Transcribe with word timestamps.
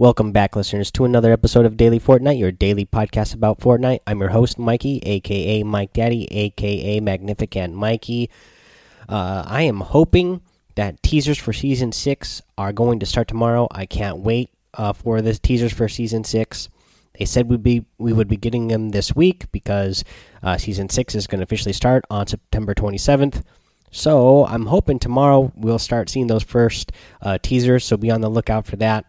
Welcome 0.00 0.32
back, 0.32 0.56
listeners, 0.56 0.90
to 0.92 1.04
another 1.04 1.30
episode 1.30 1.66
of 1.66 1.76
Daily 1.76 2.00
Fortnite, 2.00 2.38
your 2.38 2.50
daily 2.50 2.86
podcast 2.86 3.34
about 3.34 3.60
Fortnite. 3.60 4.00
I'm 4.06 4.20
your 4.20 4.30
host, 4.30 4.58
Mikey, 4.58 4.96
aka 5.04 5.62
Mike 5.62 5.92
Daddy, 5.92 6.24
aka 6.30 7.00
Magnificent 7.00 7.74
Mikey. 7.74 8.30
Uh, 9.10 9.44
I 9.46 9.60
am 9.64 9.80
hoping 9.80 10.40
that 10.74 11.02
teasers 11.02 11.36
for 11.36 11.52
season 11.52 11.92
six 11.92 12.40
are 12.56 12.72
going 12.72 12.98
to 13.00 13.04
start 13.04 13.28
tomorrow. 13.28 13.68
I 13.72 13.84
can't 13.84 14.20
wait 14.20 14.48
uh, 14.72 14.94
for 14.94 15.20
the 15.20 15.34
teasers 15.34 15.74
for 15.74 15.86
season 15.86 16.24
six. 16.24 16.70
They 17.18 17.26
said 17.26 17.50
we'd 17.50 17.62
be 17.62 17.84
we 17.98 18.14
would 18.14 18.28
be 18.28 18.38
getting 18.38 18.68
them 18.68 18.92
this 18.92 19.14
week 19.14 19.52
because 19.52 20.02
uh, 20.42 20.56
season 20.56 20.88
six 20.88 21.14
is 21.14 21.26
going 21.26 21.40
to 21.40 21.44
officially 21.44 21.74
start 21.74 22.06
on 22.08 22.26
September 22.26 22.74
27th. 22.74 23.42
So 23.90 24.46
I'm 24.46 24.64
hoping 24.64 24.98
tomorrow 24.98 25.52
we'll 25.56 25.78
start 25.78 26.08
seeing 26.08 26.28
those 26.28 26.42
first 26.42 26.90
uh, 27.20 27.36
teasers. 27.42 27.84
So 27.84 27.98
be 27.98 28.10
on 28.10 28.22
the 28.22 28.30
lookout 28.30 28.64
for 28.64 28.76
that. 28.76 29.04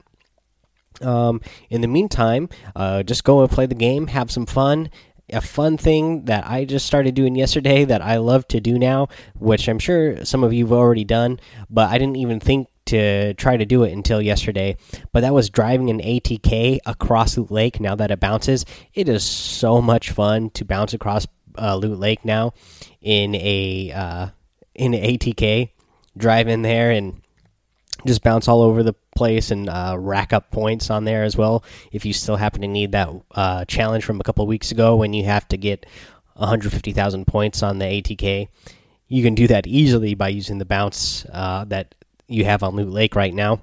Um, 1.04 1.41
in 1.70 1.81
the 1.81 1.88
meantime, 1.88 2.50
uh, 2.75 3.04
just 3.04 3.23
go 3.23 3.42
and 3.42 3.50
play 3.50 3.65
the 3.65 3.75
game, 3.75 4.07
have 4.07 4.32
some 4.32 4.46
fun. 4.46 4.89
A 5.33 5.39
fun 5.39 5.78
thing 5.78 6.25
that 6.25 6.46
I 6.46 6.65
just 6.65 6.86
started 6.86 7.15
doing 7.15 7.36
yesterday 7.36 7.86
that 7.86 8.01
I 8.01 8.18
love 8.18 8.46
to 8.50 8.59
do 8.59 8.78
now, 8.78 9.07
which 9.39 9.69
I'm 9.69 9.79
sure 9.79 10.25
some 10.25 10.43
of 10.43 10.51
you 10.51 10.65
have 10.65 10.73
already 10.73 11.06
done, 11.06 11.39
but 11.69 11.89
I 11.89 11.97
didn't 11.97 12.18
even 12.18 12.42
think 12.42 12.68
to 12.87 13.33
try 13.36 13.56
to 13.56 13.65
do 13.65 13.83
it 13.83 13.93
until 13.93 14.21
yesterday. 14.21 14.75
But 15.14 15.21
that 15.21 15.33
was 15.33 15.50
driving 15.50 15.89
an 15.89 16.00
ATK 16.00 16.79
across 16.86 17.37
Loot 17.37 17.50
Lake 17.50 17.79
now 17.79 17.95
that 17.95 18.11
it 18.11 18.20
bounces. 18.20 18.65
It 18.93 19.07
is 19.07 19.23
so 19.23 19.81
much 19.81 20.11
fun 20.11 20.50
to 20.51 20.65
bounce 20.65 20.93
across 20.93 21.28
uh, 21.57 21.78
Loot 21.78 22.00
Lake 22.00 22.25
now 22.25 22.54
in 23.01 23.36
a 23.36 23.92
uh, 23.93 24.28
in 24.75 24.93
an 24.93 25.01
ATK. 25.01 25.70
Drive 26.18 26.50
in 26.50 26.61
there 26.61 26.92
and 26.92 27.21
just 28.05 28.23
bounce 28.23 28.47
all 28.47 28.61
over 28.61 28.83
the 28.83 28.93
place 29.15 29.51
and 29.51 29.69
uh, 29.69 29.96
rack 30.00 30.33
up 30.33 30.51
points 30.51 30.89
on 30.89 31.05
there 31.05 31.23
as 31.23 31.37
well. 31.37 31.64
If 31.92 32.05
you 32.05 32.14
still 32.14 32.38
happen 32.38 32.61
to 32.61 32.67
need 32.67 32.92
that 32.94 33.09
uh, 33.31 33.66
challenge 33.66 34.03
from 34.03 34.20
a 34.20 34.23
couple 34.23 34.45
weeks 34.48 34.72
ago 34.72 34.95
when 34.95 35.14
you 35.14 35.26
have 35.26 35.48
to 35.50 35.58
get 35.58 35.86
150,000 36.36 37.28
points 37.28 37.61
on 37.61 37.80
the 37.80 37.86
ATK, 37.86 38.48
you 39.08 39.23
can 39.23 39.36
do 39.36 39.48
that 39.48 39.67
easily 39.67 40.16
by 40.16 40.30
using 40.30 40.58
the 40.58 40.66
bounce 40.66 41.26
uh, 41.31 41.66
that 41.66 41.95
you 42.28 42.45
have 42.45 42.64
on 42.64 42.76
Loot 42.76 42.89
Lake 42.89 43.16
right 43.16 43.34
now. 43.34 43.61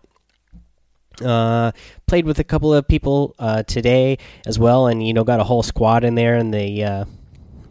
Uh, 1.24 1.72
played 2.06 2.26
with 2.26 2.38
a 2.38 2.44
couple 2.44 2.72
of 2.72 2.86
people 2.86 3.34
uh, 3.38 3.62
today 3.64 4.18
as 4.46 4.58
well, 4.58 4.86
and 4.86 5.04
you 5.04 5.12
know 5.12 5.24
got 5.24 5.40
a 5.40 5.44
whole 5.44 5.64
squad 5.64 6.04
in 6.04 6.14
there 6.14 6.36
in 6.36 6.52
the 6.52 6.84
uh, 6.84 7.04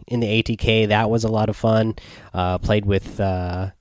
in 0.07 0.19
the 0.19 0.43
ATK. 0.43 0.89
That 0.89 1.09
was 1.09 1.23
a 1.23 1.29
lot 1.29 1.47
of 1.47 1.55
fun. 1.55 1.95
Uh, 2.33 2.57
played 2.57 2.85
with 2.85 3.19
uh, 3.19 3.71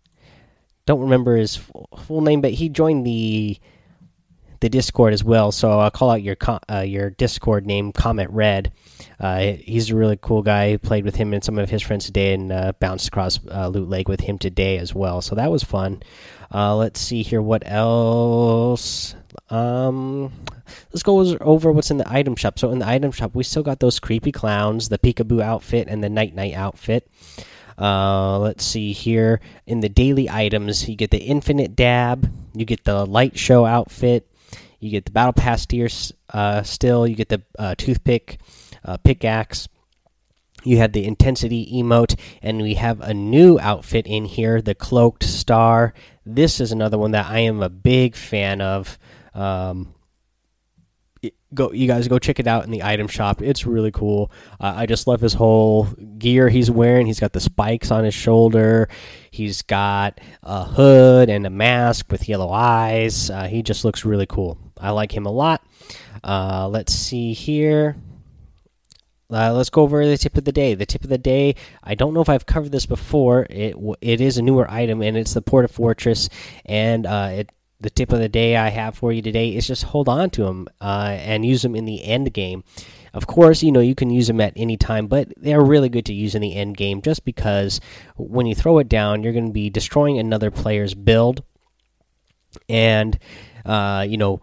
don't 0.87 1.01
remember 1.01 1.37
his 1.37 1.57
full 1.57 2.21
name, 2.23 2.41
but 2.41 2.53
he 2.53 2.69
joined 2.69 3.07
the 3.07 3.59
the 4.61 4.69
Discord 4.71 5.13
as 5.13 5.23
well. 5.23 5.53
So 5.53 5.79
I'll 5.79 5.91
call 5.91 6.11
out 6.11 6.23
your 6.23 6.37
uh, 6.71 6.81
your 6.81 7.11
Discord 7.11 7.67
name, 7.67 7.93
Comet 7.93 8.31
Red. 8.31 8.73
Uh, 9.21 9.53
he's 9.61 9.91
a 9.91 9.97
really 9.97 10.19
cool 10.21 10.43
guy. 10.43 10.77
Played 10.79 11.05
with 11.05 11.17
him 11.17 11.35
and 11.35 11.45
some 11.45 11.59
of 11.59 11.69
his 11.69 11.83
friends 11.83 12.07
today, 12.07 12.33
and 12.33 12.51
uh, 12.51 12.73
bounced 12.81 13.09
across 13.09 13.39
uh, 13.51 13.69
Loot 13.69 13.89
Lake 13.89 14.09
with 14.09 14.21
him 14.21 14.39
today 14.39 14.79
as 14.79 14.95
well. 14.95 15.21
So 15.21 15.35
that 15.35 15.51
was 15.51 15.63
fun. 15.63 16.03
Uh, 16.53 16.77
let's 16.77 17.01
see 17.01 17.23
here, 17.23 17.43
what 17.43 17.63
else? 17.67 19.15
Um, 19.51 20.33
let's 20.93 21.03
go 21.03 21.19
over 21.41 21.73
what's 21.73 21.91
in 21.91 21.99
the 21.99 22.11
item 22.11 22.37
shop. 22.37 22.59
So 22.59 22.71
in 22.71 22.79
the 22.79 22.89
item 22.89 23.13
shop, 23.13 23.35
we 23.35 23.43
still 23.43 23.63
got 23.63 23.81
those 23.81 23.99
creepy 23.99 24.33
clowns, 24.33 24.89
the 24.89 24.99
peekaboo 24.99 25.43
outfit, 25.43 25.89
and 25.89 26.03
the 26.03 26.09
Nite 26.09 26.35
Nite 26.35 26.55
outfit. 26.55 27.11
Uh, 27.79 28.39
let's 28.39 28.65
see 28.65 28.93
here 28.93 29.41
in 29.67 29.81
the 29.81 29.89
daily 29.89 30.31
items, 30.31 30.89
you 30.89 30.97
get 30.97 31.11
the 31.11 31.19
infinite 31.19 31.77
dab, 31.77 32.33
you 32.55 32.65
get 32.65 32.85
the 32.85 33.05
light 33.05 33.39
show 33.39 33.67
outfit, 33.67 34.31
you 34.81 34.91
get 34.91 35.05
the 35.05 35.11
battle 35.11 35.33
pass 35.33 35.67
tier 35.67 35.89
uh, 36.31 36.63
still, 36.63 37.07
you 37.07 37.15
get 37.15 37.29
the 37.29 37.43
uh, 37.59 37.75
toothpick 37.77 38.39
uh, 38.85 38.97
pickaxe. 38.99 39.69
You 40.65 40.79
have 40.79 40.93
the 40.93 41.05
intensity 41.05 41.71
emote, 41.73 42.19
and 42.43 42.61
we 42.61 42.75
have 42.75 43.01
a 43.01 43.15
new 43.15 43.57
outfit 43.61 44.07
in 44.09 44.25
here, 44.25 44.61
the 44.61 44.75
cloaked 44.75 45.23
star. 45.23 45.95
This 46.25 46.61
is 46.61 46.73
another 46.73 46.99
one 46.99 47.13
that 47.13 47.27
I 47.27 47.41
am 47.41 47.63
a 47.63 47.69
big 47.69 48.17
fan 48.17 48.61
of. 48.61 48.99
Um, 49.33 49.95
go 51.55 51.73
you 51.73 51.87
guys 51.89 52.07
go 52.09 52.19
check 52.19 52.39
it 52.39 52.47
out 52.47 52.65
in 52.65 52.71
the 52.71 52.83
item 52.83 53.09
shop 53.09 53.41
it's 53.41 53.67
really 53.67 53.91
cool 53.91 54.31
uh, 54.61 54.75
i 54.77 54.87
just 54.87 55.07
love 55.07 55.21
his 55.21 55.35
whole 55.35 55.89
gear 56.19 56.49
he's 56.49 56.71
wearing 56.71 57.07
he's 57.07 57.21
got 57.21 57.33
the 57.33 57.41
spikes 57.41 57.91
on 57.91 58.05
his 58.05 58.15
shoulder 58.15 58.89
he's 59.31 59.63
got 59.63 60.21
a 60.43 60.65
hood 60.65 61.29
and 61.29 61.47
a 61.47 61.51
mask 61.51 62.11
with 62.11 62.29
yellow 62.29 62.51
eyes 62.51 63.31
uh, 63.31 63.47
he 63.47 63.63
just 63.63 63.85
looks 63.85 64.05
really 64.05 64.27
cool 64.27 64.59
i 64.79 64.91
like 64.91 65.15
him 65.15 65.27
a 65.27 65.33
lot 65.33 65.65
uh, 66.25 66.69
let's 66.69 66.93
see 66.93 67.33
here 67.33 67.97
uh, 69.33 69.53
let's 69.53 69.71
go 69.71 69.83
over 69.83 70.07
the 70.07 70.17
tip 70.17 70.37
of 70.37 70.45
the 70.45 70.53
day. 70.53 70.75
The 70.75 70.87
tip 70.87 71.03
of 71.03 71.11
the 71.11 71.19
day. 71.19 71.57
I 71.83 71.97
don't 71.97 72.15
know 72.15 72.21
if 72.21 72.29
I've 72.29 72.47
covered 72.47 72.71
this 72.71 72.87
before. 72.87 73.47
It 73.51 73.75
it 74.01 74.21
is 74.21 74.39
a 74.39 74.43
newer 74.43 74.71
item, 74.71 75.03
and 75.03 75.17
it's 75.17 75.35
the 75.35 75.43
Porta 75.43 75.67
Fortress, 75.67 76.29
and 76.65 77.07
uh, 77.07 77.31
it 77.33 77.51
the 77.81 77.91
tip 77.91 78.13
of 78.13 78.21
the 78.21 78.29
day 78.29 78.57
I 78.57 78.71
have 78.71 78.97
for 78.97 79.13
you 79.13 79.21
today 79.21 79.55
is 79.55 79.67
just 79.67 79.85
hold 79.85 80.09
on 80.09 80.31
to 80.31 80.45
them 80.45 80.67
uh, 80.81 81.17
and 81.19 81.45
use 81.45 81.63
them 81.63 81.77
in 81.77 81.85
the 81.85 82.05
end 82.05 82.33
game. 82.33 82.65
Of 83.17 83.27
course, 83.27 83.63
you 83.63 83.73
know 83.73 83.81
you 83.81 83.95
can 83.95 84.11
use 84.11 84.27
them 84.27 84.43
at 84.43 84.53
any 84.57 84.77
time, 84.77 85.07
but 85.07 85.33
they're 85.39 85.65
really 85.65 85.89
good 85.89 86.05
to 86.07 86.13
use 86.13 86.35
in 86.35 86.43
the 86.43 86.55
end 86.55 86.77
game 86.77 87.01
just 87.01 87.25
because 87.25 87.81
when 88.17 88.45
you 88.45 88.55
throw 88.55 88.79
it 88.79 88.91
down, 88.91 89.23
you're 89.23 89.33
going 89.33 89.47
to 89.47 89.53
be 89.53 89.71
destroying 89.71 90.19
another 90.19 90.51
player's 90.51 90.93
build, 90.93 91.43
and 92.69 93.19
uh, 93.65 94.05
you 94.07 94.19
know, 94.19 94.43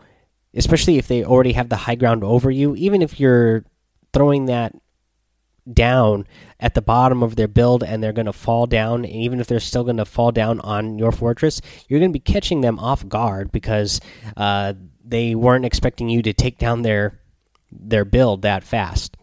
especially 0.56 0.97
if 0.97 1.07
they 1.07 1.23
already 1.23 1.51
have 1.51 1.69
the 1.69 1.75
high 1.75 1.94
ground 1.94 2.23
over 2.23 2.50
you, 2.50 2.75
even 2.75 3.03
if 3.03 3.19
you're 3.19 3.63
throwing 4.11 4.45
that 4.45 4.73
down 5.72 6.25
at 6.59 6.73
the 6.73 6.81
bottom 6.81 7.22
of 7.22 7.35
their 7.35 7.47
build 7.47 7.84
and 7.84 8.03
they're 8.03 8.11
going 8.11 8.25
to 8.25 8.34
fall 8.34 8.66
down 8.66 9.05
and 9.05 9.13
even 9.13 9.40
if 9.40 9.47
they're 9.47 9.59
still 9.59 9.84
going 9.84 9.97
to 9.97 10.03
fall 10.03 10.29
down 10.29 10.59
on 10.59 11.00
your 11.00 11.09
fortress 11.09 11.61
you're 11.88 12.01
going 12.01 12.11
to 12.11 12.19
be 12.19 12.19
catching 12.19 12.59
them 12.59 12.78
off 12.79 13.07
guard 13.07 13.50
because 13.50 14.01
uh, 14.35 14.73
they 15.05 15.35
weren't 15.35 15.63
expecting 15.63 16.09
you 16.09 16.22
to 16.22 16.34
take 16.34 16.57
down 16.57 16.81
their 16.81 17.17
their 17.79 18.06
build 18.06 18.41
that 18.41 18.63
fast 18.63 19.17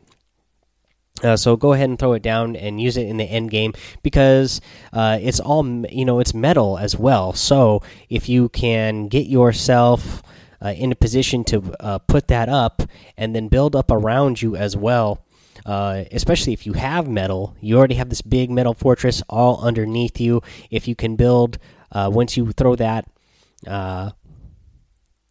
uh, 1.22 1.36
so 1.36 1.56
go 1.56 1.72
ahead 1.72 1.88
and 1.88 1.98
throw 1.98 2.14
it 2.14 2.22
down 2.22 2.56
and 2.56 2.80
use 2.80 2.96
it 2.96 3.06
in 3.06 3.16
the 3.16 3.24
end 3.24 3.50
game 3.50 3.72
because 4.02 4.60
uh, 4.92 5.18
it's 5.20 5.40
all 5.40 5.66
you 5.90 6.04
know 6.04 6.18
it's 6.18 6.34
metal 6.34 6.78
as 6.78 6.96
well 6.96 7.32
so 7.32 7.82
if 8.08 8.28
you 8.28 8.48
can 8.48 9.08
get 9.08 9.26
yourself 9.26 10.22
uh, 10.62 10.68
in 10.76 10.92
a 10.92 10.96
position 10.96 11.44
to 11.44 11.74
uh, 11.80 11.98
put 11.98 12.28
that 12.28 12.48
up 12.48 12.82
and 13.16 13.34
then 13.34 13.48
build 13.48 13.74
up 13.76 13.90
around 13.90 14.40
you 14.40 14.56
as 14.56 14.76
well 14.76 15.24
uh, 15.66 16.04
especially 16.12 16.52
if 16.52 16.66
you 16.66 16.72
have 16.72 17.08
metal, 17.08 17.54
you 17.60 17.76
already 17.76 17.96
have 17.96 18.08
this 18.08 18.22
big 18.22 18.50
metal 18.50 18.74
fortress 18.74 19.22
all 19.28 19.60
underneath 19.60 20.20
you. 20.20 20.42
If 20.70 20.88
you 20.88 20.94
can 20.94 21.16
build, 21.16 21.58
uh, 21.92 22.10
once 22.12 22.36
you 22.36 22.50
throw 22.52 22.76
that, 22.76 23.06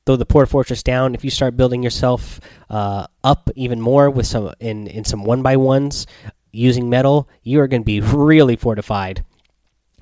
throw 0.09 0.15
the 0.15 0.25
port 0.25 0.49
fortress 0.49 0.81
down, 0.81 1.13
if 1.13 1.23
you 1.23 1.29
start 1.29 1.55
building 1.55 1.83
yourself 1.83 2.39
uh, 2.71 3.05
up 3.23 3.47
even 3.55 3.79
more 3.79 4.09
with 4.09 4.25
some 4.25 4.51
in 4.59 4.87
in 4.87 5.03
some 5.03 5.23
one 5.23 5.43
by 5.43 5.55
ones 5.55 6.07
using 6.51 6.89
metal, 6.89 7.29
you 7.43 7.59
are 7.59 7.67
going 7.67 7.83
to 7.83 7.85
be 7.85 8.01
really 8.31 8.55
fortified 8.55 9.23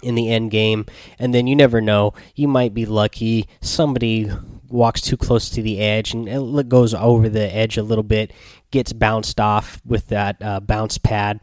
in 0.01 0.15
the 0.15 0.31
end 0.31 0.51
game 0.51 0.85
and 1.17 1.33
then 1.33 1.47
you 1.47 1.55
never 1.55 1.81
know 1.81 2.13
you 2.35 2.47
might 2.47 2.71
be 2.71 2.85
lucky 2.85 3.47
somebody 3.61 4.31
walks 4.69 5.01
too 5.01 5.17
close 5.17 5.49
to 5.49 5.63
the 5.63 5.79
edge 5.79 6.13
and 6.13 6.29
it 6.29 6.69
goes 6.69 6.93
over 6.93 7.27
the 7.27 7.51
edge 7.51 7.77
a 7.77 7.83
little 7.83 8.03
bit 8.03 8.31
gets 8.69 8.93
bounced 8.93 9.39
off 9.39 9.81
with 9.83 10.05
that 10.09 10.37
uh, 10.39 10.59
bounce 10.59 10.99
pad 10.99 11.39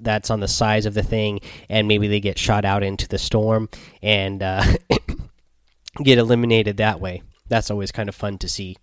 that's 0.00 0.30
on 0.30 0.40
the 0.40 0.48
size 0.48 0.86
of 0.86 0.94
the 0.94 1.02
thing, 1.02 1.40
and 1.68 1.88
maybe 1.88 2.06
they 2.08 2.20
get 2.20 2.38
shot 2.38 2.64
out 2.64 2.82
into 2.82 3.08
the 3.08 3.18
storm 3.18 3.68
and 4.02 4.42
uh, 4.42 4.62
get 6.02 6.18
eliminated 6.18 6.76
that 6.76 7.00
way. 7.00 7.22
That's 7.52 7.70
always 7.70 7.92
kind 7.92 8.08
of 8.08 8.14
fun 8.14 8.38
to 8.38 8.48
see. 8.48 8.78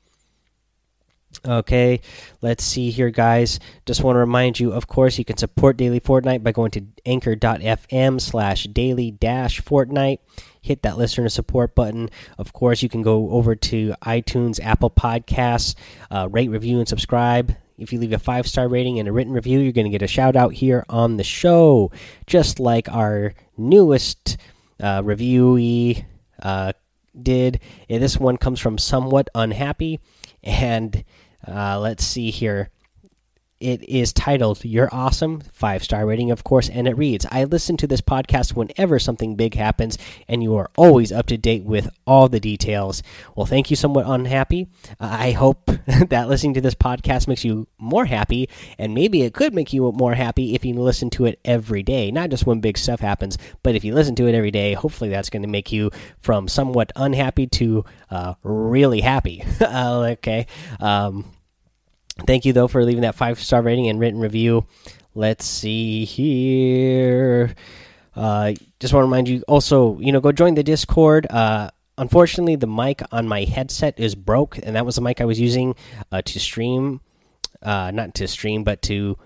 Okay, 1.44 2.02
let's 2.44 2.64
see 2.64 2.91
here, 2.91 3.09
guys. 3.09 3.59
Just 3.88 4.03
want 4.03 4.14
to 4.14 4.20
remind 4.20 4.59
you, 4.59 4.73
of 4.73 4.85
course, 4.85 5.17
you 5.17 5.26
can 5.26 5.38
support 5.38 5.76
Daily 5.76 5.99
Fortnite 5.99 6.44
by 6.44 6.52
going 6.52 6.70
to 6.72 6.85
anchor.fm 7.03 8.22
slash 8.22 8.66
daily 8.66 9.09
dash 9.09 9.59
Fortnite 9.64 10.20
hit 10.61 10.84
that 10.84 10.99
listener 10.99 11.29
support 11.29 11.73
button. 11.73 12.11
Of 12.38 12.53
course, 12.53 12.84
you 12.84 12.90
can 12.90 13.02
go 13.02 13.32
over 13.32 13.55
to 13.55 13.96
iTunes, 14.03 14.59
Apple 14.64 14.91
Podcasts, 14.91 15.73
uh, 16.11 16.29
rate, 16.29 16.52
review, 16.52 16.78
and 16.78 16.88
subscribe. 16.88 17.55
If 17.79 17.91
you 17.91 17.97
leave 17.97 18.14
a 18.14 18.20
five 18.20 18.46
star 18.46 18.67
rating 18.67 18.99
and 18.99 19.08
a 19.08 19.11
written 19.11 19.34
review, 19.34 19.58
you're 19.58 19.72
going 19.72 19.85
to 19.85 19.91
get 19.91 20.03
a 20.03 20.08
shout 20.08 20.35
out 20.35 20.53
here 20.53 20.85
on 20.90 21.17
the 21.17 21.23
show, 21.23 21.91
just 22.28 22.59
like 22.59 22.88
our 22.88 23.34
newest 23.58 24.38
uh, 24.79 25.02
reviewee 25.02 26.05
uh, 26.44 26.73
did. 27.24 27.60
This 27.88 28.18
one 28.18 28.38
comes 28.38 28.60
from 28.60 28.78
Somewhat 28.78 29.30
Unhappy. 29.36 30.00
And 30.44 31.04
uh, 31.48 31.80
let's 31.80 32.06
see 32.06 32.32
here. 32.32 32.70
It 33.59 33.84
is 33.90 34.14
titled 34.14 34.64
You're 34.64 34.90
Awesome, 34.91 35.41
five 35.53 35.84
star 35.84 36.06
rating, 36.06 36.32
of 36.32 36.44
course, 36.44 36.70
and 36.70 36.88
it 36.88 36.97
reads 36.97 37.26
I 37.29 37.44
listen 37.44 37.78
to 37.78 37.88
this 37.88 38.02
podcast 38.02 38.56
whenever 38.56 39.00
something 39.00 39.35
big 39.35 39.56
happens, 39.56 39.97
and 40.28 40.41
you 40.41 40.56
are 40.56 40.70
always 40.78 41.11
up 41.11 41.28
to 41.28 41.38
date 41.38 41.64
with 41.64 41.90
all 42.08 42.29
the 42.29 42.40
details. 42.40 43.03
Well, 43.35 43.46
thank 43.46 43.70
you, 43.70 43.76
somewhat 43.76 44.06
unhappy. 44.08 44.67
I 45.00 45.32
hope 45.32 45.66
that 46.09 46.29
listening 46.29 46.53
to 46.56 46.61
this 46.61 46.76
podcast 46.76 47.28
makes 47.28 47.44
you 47.44 47.67
more 47.78 48.06
happy, 48.06 48.50
and 48.78 48.94
maybe 48.94 49.23
it 49.23 49.34
could 49.34 49.53
make 49.53 49.73
you 49.73 49.91
more 49.91 50.14
happy 50.14 50.56
if 50.56 50.64
you 50.64 50.73
listen 50.76 51.09
to 51.11 51.26
it 51.26 51.40
every 51.44 51.84
day, 51.84 52.11
not 52.11 52.29
just 52.29 52.46
when 52.46 52.61
big 52.61 52.78
stuff 52.78 53.00
happens, 53.00 53.38
but 53.64 53.76
if 53.76 53.84
you 53.84 53.94
listen 53.94 54.16
to 54.16 54.28
it 54.28 54.35
every 54.35 54.52
day, 54.52 54.73
hopefully 54.73 55.09
that's 55.09 55.29
going 55.29 55.41
to 55.41 55.47
make 55.47 55.72
you 55.72 55.91
from 56.22 56.47
somewhat 56.47 56.91
unhappy 56.96 57.47
to 57.47 57.84
uh, 58.09 58.35
really 58.44 59.02
happy. 59.02 59.44
okay. 59.61 60.47
Um, 60.79 61.26
Thank 62.26 62.46
you 62.46 62.54
though 62.54 62.68
for 62.68 62.84
leaving 62.84 63.02
that 63.02 63.16
five 63.16 63.40
star 63.40 63.62
rating 63.62 63.88
and 63.88 64.00
written 64.00 64.20
review. 64.20 64.66
Let's 65.16 65.46
see 65.46 66.06
here. 66.06 67.56
Uh, 68.16 68.54
just 68.80 68.94
want 68.94 69.04
to 69.04 69.08
remind 69.08 69.28
you 69.28 69.44
also, 69.48 70.00
you 70.00 70.12
know, 70.12 70.22
go 70.22 70.32
join 70.32 70.56
the 70.56 70.64
Discord. 70.64 71.28
Uh, 71.30 71.70
unfortunately, 71.98 72.56
the 72.56 72.68
mic 72.68 73.02
on 73.12 73.28
my 73.28 73.44
headset 73.44 74.00
is 74.00 74.16
broke, 74.16 74.58
and 74.58 74.76
that 74.76 74.86
was 74.86 74.96
the 74.96 75.02
mic 75.02 75.22
I 75.22 75.26
was 75.26 75.40
using 75.40 75.76
uh, 76.12 76.22
to 76.22 76.40
stream, 76.40 77.02
uh, 77.62 77.92
not 77.92 78.14
to 78.16 78.28
stream, 78.28 78.64
but 78.64 78.82
to 78.84 79.18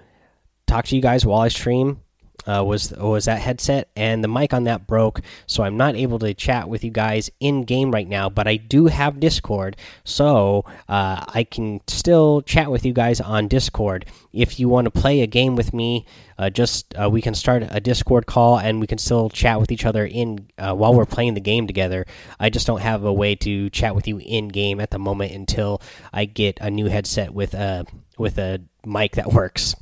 talk 0.68 0.86
to 0.86 0.96
you 0.96 1.02
guys 1.02 1.26
while 1.26 1.42
I 1.42 1.48
stream 1.50 2.02
uh, 2.48 2.64
was 2.66 2.92
was 2.92 3.26
that 3.26 3.42
headset, 3.42 3.90
and 3.96 4.24
the 4.24 4.28
mic 4.28 4.54
on 4.54 4.64
that 4.66 4.88
broke, 4.88 5.22
so 5.48 5.64
I'm 5.64 5.78
not 5.78 5.96
able 5.96 6.20
to 6.20 6.34
chat 6.34 6.70
with 6.70 6.84
you 6.84 6.92
guys 6.92 7.30
in 7.40 7.64
game 7.64 7.92
right 7.92 8.08
now. 8.08 8.30
But 8.30 8.48
I 8.48 8.58
do 8.58 8.88
have 8.88 9.20
Discord, 9.20 9.78
so 10.04 10.66
uh, 10.90 11.24
I 11.28 11.46
can 11.50 11.82
still 11.88 12.42
chat 12.42 12.72
with 12.72 12.86
you 12.86 12.94
guys 12.94 13.22
on 13.22 13.48
Discord. 13.48 14.06
If 14.32 14.60
you 14.60 14.68
want 14.70 14.86
to 14.86 14.92
play 14.92 15.22
a 15.22 15.28
game 15.28 15.56
with 15.56 15.74
me, 15.74 16.06
uh, 16.38 16.50
just 16.50 16.94
uh, 17.00 17.10
we 17.10 17.22
can 17.22 17.36
start 17.36 17.64
a 17.70 17.80
Discord 17.80 18.26
call, 18.26 18.60
and 18.60 18.80
we 18.80 18.88
can 18.88 18.98
still 18.98 19.30
chat 19.30 19.60
with 19.60 19.72
each 19.72 19.86
other 19.86 20.06
in 20.06 20.50
uh, 20.58 20.74
while 20.74 20.94
we're 20.94 21.06
playing 21.06 21.34
the 21.34 21.42
game 21.42 21.68
together. 21.68 22.06
I 22.40 22.50
just 22.50 22.68
don't 22.68 22.82
have 22.82 23.04
a 23.04 23.14
way 23.14 23.36
to 23.36 23.70
chat 23.70 23.96
with 23.96 24.08
you 24.08 24.20
in 24.20 24.50
game 24.50 24.80
at 24.80 24.92
the 24.92 25.00
moment 25.00 25.32
until 25.34 25.82
I 26.12 26.26
get 26.26 26.58
a 26.62 26.70
new 26.70 26.88
headset 26.88 27.34
with 27.34 27.54
a 27.54 27.86
with 28.18 28.38
a 28.38 28.62
mic 28.86 29.14
that 29.14 29.32
works. 29.32 29.76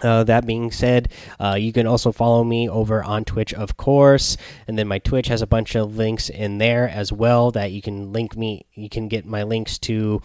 Uh, 0.00 0.24
that 0.24 0.46
being 0.46 0.70
said, 0.70 1.12
uh, 1.38 1.54
you 1.58 1.72
can 1.72 1.86
also 1.86 2.12
follow 2.12 2.42
me 2.42 2.68
over 2.68 3.04
on 3.04 3.24
Twitch, 3.24 3.52
of 3.52 3.76
course, 3.76 4.38
and 4.66 4.78
then 4.78 4.88
my 4.88 4.98
Twitch 4.98 5.28
has 5.28 5.42
a 5.42 5.46
bunch 5.46 5.74
of 5.74 5.96
links 5.96 6.30
in 6.30 6.58
there 6.58 6.88
as 6.88 7.12
well 7.12 7.50
that 7.50 7.72
you 7.72 7.82
can 7.82 8.10
link 8.10 8.36
me. 8.36 8.64
You 8.72 8.88
can 8.88 9.08
get 9.08 9.26
my 9.26 9.42
links 9.42 9.78
to 9.80 10.22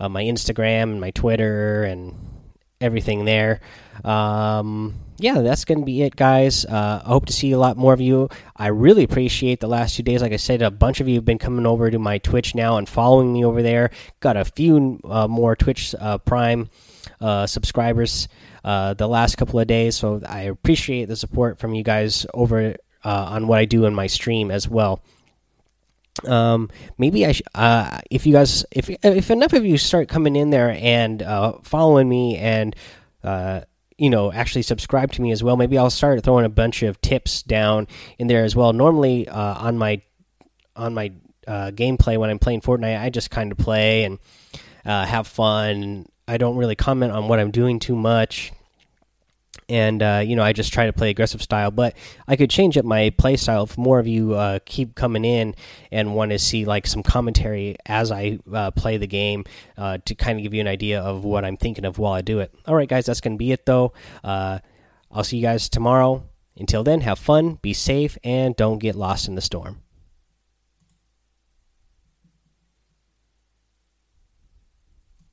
uh, 0.00 0.08
my 0.08 0.24
Instagram 0.24 0.84
and 0.84 1.00
my 1.00 1.10
Twitter 1.10 1.84
and 1.84 2.14
everything 2.80 3.26
there. 3.26 3.60
Um, 4.02 4.94
yeah, 5.18 5.42
that's 5.42 5.66
going 5.66 5.80
to 5.80 5.84
be 5.84 6.02
it, 6.02 6.16
guys. 6.16 6.64
Uh, 6.64 7.02
I 7.04 7.08
hope 7.08 7.26
to 7.26 7.32
see 7.34 7.52
a 7.52 7.58
lot 7.58 7.76
more 7.76 7.92
of 7.92 8.00
you. 8.00 8.30
I 8.56 8.68
really 8.68 9.04
appreciate 9.04 9.60
the 9.60 9.68
last 9.68 9.94
two 9.94 10.02
days. 10.02 10.22
Like 10.22 10.32
I 10.32 10.36
said, 10.36 10.62
a 10.62 10.70
bunch 10.70 11.00
of 11.00 11.06
you 11.06 11.16
have 11.16 11.24
been 11.26 11.38
coming 11.38 11.66
over 11.66 11.90
to 11.90 11.98
my 11.98 12.16
Twitch 12.16 12.54
now 12.54 12.78
and 12.78 12.88
following 12.88 13.32
me 13.34 13.44
over 13.44 13.62
there. 13.62 13.90
Got 14.20 14.38
a 14.38 14.44
few 14.46 14.98
uh, 15.04 15.28
more 15.28 15.54
Twitch 15.54 15.94
uh, 16.00 16.16
Prime 16.18 16.70
subscribers 17.46 18.26
uh, 18.64 18.94
the 18.94 19.08
last 19.08 19.36
couple 19.36 19.60
of 19.60 19.66
days. 19.66 19.96
So 19.96 20.20
I 20.26 20.42
appreciate 20.42 21.06
the 21.06 21.16
support 21.16 21.58
from 21.58 21.74
you 21.74 21.82
guys 21.82 22.26
over 22.34 22.76
uh, 23.04 23.26
on 23.30 23.46
what 23.46 23.58
I 23.58 23.64
do 23.64 23.84
in 23.86 23.94
my 23.94 24.06
stream 24.06 24.50
as 24.50 24.68
well. 24.68 25.02
Um, 26.26 26.70
maybe 26.98 27.26
I, 27.26 27.34
uh, 27.54 28.00
if 28.10 28.26
you 28.26 28.32
guys, 28.32 28.64
if 28.70 28.90
if 28.90 29.30
enough 29.30 29.54
of 29.54 29.64
you 29.64 29.78
start 29.78 30.08
coming 30.08 30.36
in 30.36 30.50
there 30.50 30.70
and 30.70 31.22
uh, 31.22 31.54
following 31.62 32.08
me 32.08 32.36
and 32.36 32.76
uh, 33.24 33.62
you 33.96 34.10
know 34.10 34.30
actually 34.30 34.62
subscribe 34.62 35.12
to 35.12 35.22
me 35.22 35.32
as 35.32 35.42
well, 35.42 35.56
maybe 35.56 35.78
I'll 35.78 35.90
start 35.90 36.22
throwing 36.22 36.44
a 36.44 36.50
bunch 36.50 36.82
of 36.82 37.00
tips 37.00 37.42
down 37.42 37.88
in 38.18 38.26
there 38.26 38.44
as 38.44 38.54
well. 38.54 38.74
Normally 38.74 39.26
uh, 39.26 39.54
on 39.54 39.78
my 39.78 40.02
on 40.76 40.92
my 40.92 41.12
uh, 41.46 41.70
gameplay 41.70 42.18
when 42.18 42.30
I'm 42.30 42.38
playing 42.38 42.60
Fortnite, 42.60 43.00
I 43.00 43.10
just 43.10 43.30
kind 43.30 43.50
of 43.50 43.58
play 43.58 44.04
and 44.04 44.18
uh, 44.84 45.06
have 45.06 45.26
fun. 45.26 46.06
I 46.32 46.38
don't 46.38 46.56
really 46.56 46.74
comment 46.74 47.12
on 47.12 47.28
what 47.28 47.38
I'm 47.38 47.50
doing 47.50 47.78
too 47.78 47.94
much. 47.94 48.52
And 49.68 50.02
uh, 50.02 50.22
you 50.24 50.34
know, 50.34 50.42
I 50.42 50.54
just 50.54 50.72
try 50.72 50.86
to 50.86 50.92
play 50.92 51.10
aggressive 51.10 51.42
style, 51.42 51.70
but 51.70 51.94
I 52.26 52.36
could 52.36 52.48
change 52.48 52.78
up 52.78 52.86
my 52.86 53.10
play 53.10 53.36
style 53.36 53.64
if 53.64 53.76
more 53.76 53.98
of 53.98 54.06
you 54.06 54.32
uh, 54.32 54.58
keep 54.64 54.94
coming 54.94 55.26
in 55.26 55.54
and 55.90 56.14
want 56.14 56.30
to 56.30 56.38
see 56.38 56.64
like 56.64 56.86
some 56.86 57.02
commentary 57.02 57.76
as 57.84 58.10
I 58.10 58.38
uh, 58.50 58.70
play 58.70 58.96
the 58.96 59.06
game 59.06 59.44
uh, 59.76 59.98
to 60.06 60.14
kind 60.14 60.38
of 60.38 60.42
give 60.42 60.54
you 60.54 60.62
an 60.62 60.68
idea 60.68 61.02
of 61.02 61.22
what 61.22 61.44
I'm 61.44 61.58
thinking 61.58 61.84
of 61.84 61.98
while 61.98 62.14
I 62.14 62.22
do 62.22 62.40
it. 62.40 62.54
All 62.66 62.74
right, 62.74 62.88
guys, 62.88 63.04
that's 63.04 63.20
gonna 63.20 63.36
be 63.36 63.52
it 63.52 63.66
though. 63.66 63.92
Uh, 64.24 64.60
I'll 65.10 65.24
see 65.24 65.36
you 65.36 65.42
guys 65.42 65.68
tomorrow. 65.68 66.24
Until 66.56 66.82
then, 66.82 67.02
have 67.02 67.18
fun, 67.18 67.58
be 67.60 67.74
safe, 67.74 68.16
and 68.24 68.56
don't 68.56 68.78
get 68.78 68.94
lost 68.94 69.28
in 69.28 69.34
the 69.34 69.42
storm. 69.42 69.81